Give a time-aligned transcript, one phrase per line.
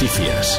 [0.00, 0.58] Noticias.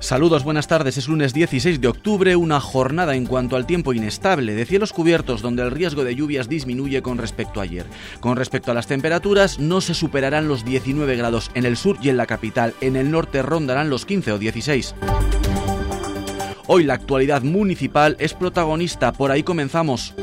[0.00, 0.98] Saludos, buenas tardes.
[0.98, 5.40] Es lunes 16 de octubre, una jornada en cuanto al tiempo inestable, de cielos cubiertos
[5.40, 7.86] donde el riesgo de lluvias disminuye con respecto a ayer.
[8.20, 12.10] Con respecto a las temperaturas, no se superarán los 19 grados en el sur y
[12.10, 12.74] en la capital.
[12.82, 14.94] En el norte rondarán los 15 o 16.
[16.66, 20.14] Hoy la actualidad municipal es protagonista, por ahí comenzamos.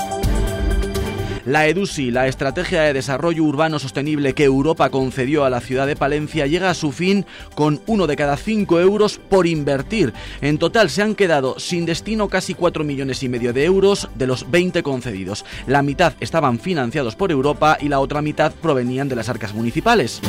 [1.50, 5.96] La EDUSI, la Estrategia de Desarrollo Urbano Sostenible que Europa concedió a la ciudad de
[5.96, 10.14] Palencia, llega a su fin con uno de cada cinco euros por invertir.
[10.42, 14.28] En total se han quedado sin destino casi cuatro millones y medio de euros de
[14.28, 15.44] los 20 concedidos.
[15.66, 20.22] La mitad estaban financiados por Europa y la otra mitad provenían de las arcas municipales.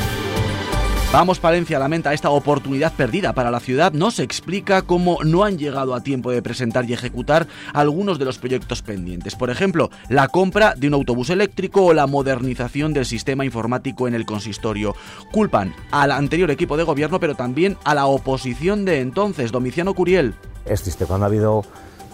[1.12, 3.92] Vamos Palencia lamenta esta oportunidad perdida para la ciudad.
[3.92, 8.26] No se explica cómo no han llegado a tiempo de presentar y ejecutar algunos de
[8.26, 9.34] los proyectos pendientes.
[9.34, 14.14] Por ejemplo, la compra de un autobús eléctrico o la modernización del sistema informático en
[14.14, 14.94] el consistorio.
[15.32, 20.36] Culpan al anterior equipo de gobierno, pero también a la oposición de entonces, Domiciano Curiel.
[20.64, 21.64] Es triste cuando ha habido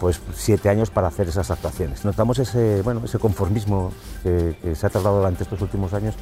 [0.00, 2.06] pues siete años para hacer esas actuaciones.
[2.06, 6.14] Notamos ese, bueno, ese conformismo que, que se ha tardado durante estos últimos años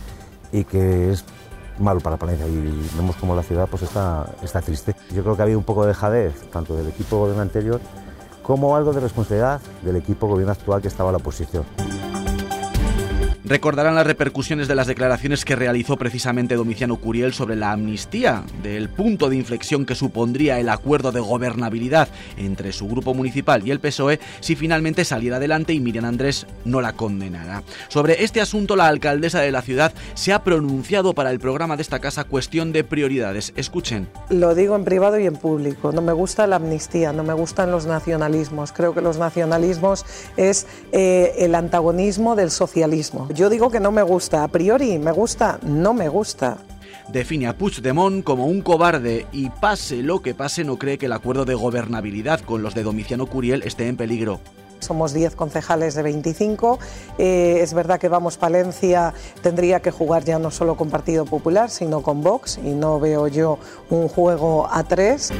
[0.50, 1.24] y que es
[1.78, 4.94] malo para Palencia y vemos como la ciudad pues está, está triste.
[5.12, 7.80] Yo creo que ha habido un poco de dejadez, tanto del equipo gobierno anterior
[8.42, 11.64] como algo de responsabilidad del equipo gobierno actual que estaba a la oposición.
[13.46, 18.88] Recordarán las repercusiones de las declaraciones que realizó precisamente Domiciano Curiel sobre la amnistía, del
[18.88, 23.80] punto de inflexión que supondría el acuerdo de gobernabilidad entre su grupo municipal y el
[23.80, 27.62] PSOE si finalmente saliera adelante y Miriam Andrés no la condenara.
[27.88, 31.82] Sobre este asunto, la alcaldesa de la ciudad se ha pronunciado para el programa de
[31.82, 33.52] esta casa cuestión de prioridades.
[33.56, 34.08] Escuchen.
[34.30, 35.92] Lo digo en privado y en público.
[35.92, 38.72] No me gusta la amnistía, no me gustan los nacionalismos.
[38.72, 40.06] Creo que los nacionalismos
[40.38, 43.28] es eh, el antagonismo del socialismo.
[43.34, 46.58] Yo digo que no me gusta, a priori me gusta, no me gusta
[47.08, 51.12] define a Puigdemont como un cobarde y pase lo que pase no cree que el
[51.12, 54.40] acuerdo de gobernabilidad con los de Domiciano Curiel esté en peligro.
[54.80, 56.78] Somos 10 concejales de 25.
[57.18, 61.70] Eh, es verdad que Vamos Palencia tendría que jugar ya no solo con Partido Popular,
[61.70, 63.58] sino con Vox, y no veo yo
[63.88, 65.32] un juego a tres.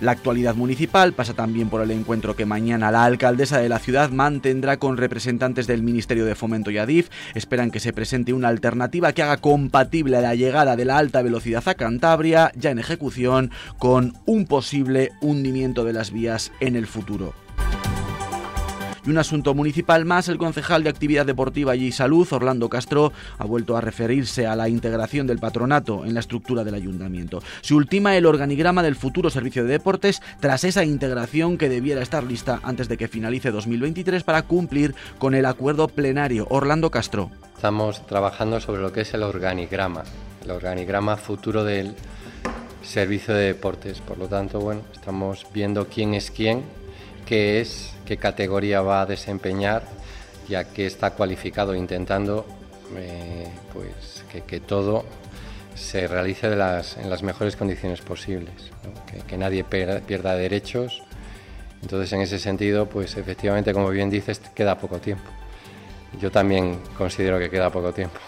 [0.00, 4.10] La actualidad municipal pasa también por el encuentro que mañana la alcaldesa de la ciudad
[4.10, 7.08] mantendrá con representantes del Ministerio de Fomento y Adif.
[7.34, 11.66] Esperan que se presente una alternativa que haga compatible la llegada de la alta velocidad
[11.66, 17.47] a Cantabria, ya en ejecución, con un posible hundimiento de las vías en el futuro.
[19.08, 23.44] Y un asunto municipal más, el concejal de Actividad Deportiva y Salud, Orlando Castro, ha
[23.46, 27.42] vuelto a referirse a la integración del patronato en la estructura del ayuntamiento.
[27.62, 32.22] Se ultima el organigrama del futuro servicio de deportes tras esa integración que debiera estar
[32.22, 36.46] lista antes de que finalice 2023 para cumplir con el acuerdo plenario.
[36.50, 37.30] Orlando Castro.
[37.56, 40.02] Estamos trabajando sobre lo que es el organigrama,
[40.44, 41.94] el organigrama futuro del
[42.82, 44.02] servicio de deportes.
[44.02, 46.62] Por lo tanto, bueno, estamos viendo quién es quién,
[47.28, 49.82] qué es qué categoría va a desempeñar
[50.48, 52.46] y a qué está cualificado, intentando
[52.96, 55.04] eh, pues, que, todo
[55.74, 58.54] se realice en las mejores condiciones posibles,
[59.26, 61.02] que, nadie pierda, derechos.
[61.82, 65.28] Entonces, en ese sentido, pues efectivamente, como bien dices, queda poco tiempo.
[66.18, 68.18] Yo también considero que queda poco tiempo.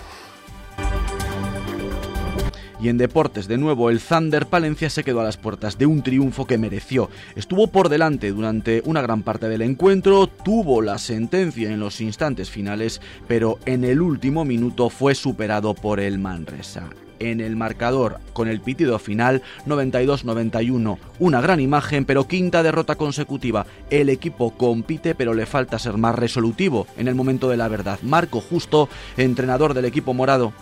[2.82, 6.02] Y en deportes, de nuevo, el Thunder Palencia se quedó a las puertas de un
[6.02, 7.10] triunfo que mereció.
[7.36, 12.48] Estuvo por delante durante una gran parte del encuentro, tuvo la sentencia en los instantes
[12.48, 16.88] finales, pero en el último minuto fue superado por el Manresa
[17.20, 20.98] en el marcador con el pitido final 92-91.
[21.18, 23.66] Una gran imagen, pero quinta derrota consecutiva.
[23.90, 28.00] El equipo compite, pero le falta ser más resolutivo en el momento de la verdad.
[28.02, 30.52] Marco Justo, entrenador del equipo morado.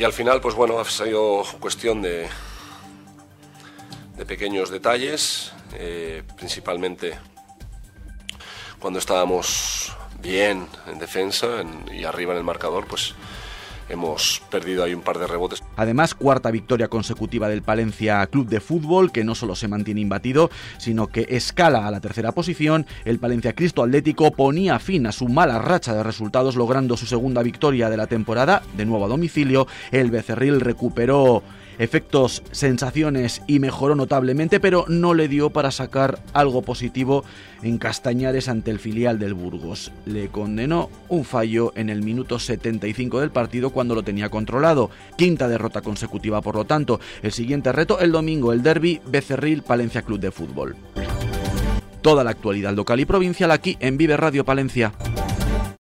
[0.00, 2.26] Y al final, pues bueno, ha sido cuestión de,
[4.16, 7.18] de pequeños detalles, eh, principalmente
[8.78, 11.48] cuando estábamos bien en defensa
[11.92, 13.14] y arriba en el marcador, pues
[13.90, 15.62] hemos perdido ahí un par de rebotes.
[15.76, 20.50] Además, cuarta victoria consecutiva del Palencia Club de Fútbol, que no solo se mantiene imbatido,
[20.78, 22.86] sino que escala a la tercera posición.
[23.04, 27.42] El Palencia Cristo Atlético ponía fin a su mala racha de resultados, logrando su segunda
[27.42, 29.66] victoria de la temporada, de nuevo a domicilio.
[29.90, 31.42] El Becerril recuperó
[31.80, 37.24] efectos, sensaciones y mejoró notablemente, pero no le dio para sacar algo positivo
[37.62, 39.90] en Castañares ante el filial del Burgos.
[40.04, 44.90] Le condenó un fallo en el minuto 75 del partido cuando lo tenía controlado.
[45.16, 47.00] Quinta derrota consecutiva, por lo tanto.
[47.22, 50.76] El siguiente reto el domingo, el derby Becerril Palencia Club de Fútbol.
[52.02, 54.92] Toda la actualidad local y provincial aquí en Vive Radio Palencia.